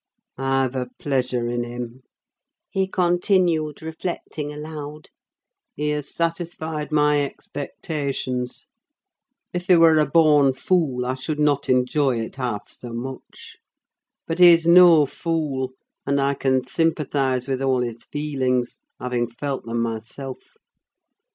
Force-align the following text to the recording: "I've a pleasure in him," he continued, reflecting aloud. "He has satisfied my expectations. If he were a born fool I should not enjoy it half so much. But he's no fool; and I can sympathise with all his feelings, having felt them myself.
"I've 0.39 0.73
a 0.75 0.89
pleasure 0.97 1.47
in 1.47 1.63
him," 1.63 2.01
he 2.71 2.87
continued, 2.87 3.83
reflecting 3.83 4.51
aloud. 4.51 5.11
"He 5.75 5.89
has 5.91 6.11
satisfied 6.11 6.91
my 6.91 7.23
expectations. 7.23 8.65
If 9.53 9.67
he 9.67 9.75
were 9.75 9.99
a 9.99 10.07
born 10.07 10.53
fool 10.53 11.05
I 11.05 11.13
should 11.13 11.39
not 11.39 11.69
enjoy 11.69 12.19
it 12.19 12.37
half 12.37 12.67
so 12.67 12.91
much. 12.93 13.57
But 14.25 14.39
he's 14.39 14.65
no 14.65 15.05
fool; 15.05 15.73
and 16.07 16.19
I 16.19 16.33
can 16.33 16.65
sympathise 16.65 17.47
with 17.47 17.61
all 17.61 17.81
his 17.81 18.03
feelings, 18.05 18.79
having 18.99 19.29
felt 19.29 19.65
them 19.65 19.81
myself. 19.83 20.55